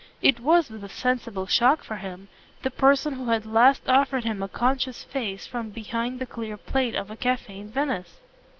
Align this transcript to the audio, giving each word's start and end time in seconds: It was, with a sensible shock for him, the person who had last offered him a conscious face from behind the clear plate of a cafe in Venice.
It 0.23 0.39
was, 0.39 0.71
with 0.71 0.83
a 0.83 0.89
sensible 0.89 1.45
shock 1.45 1.83
for 1.83 1.97
him, 1.97 2.27
the 2.63 2.71
person 2.71 3.13
who 3.13 3.27
had 3.27 3.45
last 3.45 3.83
offered 3.87 4.23
him 4.23 4.41
a 4.41 4.47
conscious 4.47 5.03
face 5.03 5.45
from 5.45 5.69
behind 5.69 6.17
the 6.17 6.25
clear 6.25 6.57
plate 6.57 6.95
of 6.95 7.11
a 7.11 7.15
cafe 7.15 7.59
in 7.59 7.69
Venice. 7.69 8.19